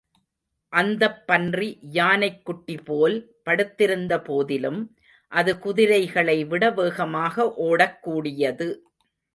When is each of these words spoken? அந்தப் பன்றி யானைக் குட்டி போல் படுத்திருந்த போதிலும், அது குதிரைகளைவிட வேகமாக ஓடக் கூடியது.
அந்தப் 0.73 1.27
பன்றி 1.27 1.79
யானைக் 1.81 2.45
குட்டி 2.45 2.75
போல் 2.77 3.17
படுத்திருந்த 3.43 4.21
போதிலும், 4.21 4.95
அது 5.31 5.53
குதிரைகளைவிட 5.55 6.73
வேகமாக 6.73 7.53
ஓடக் 7.53 8.03
கூடியது. 8.03 8.67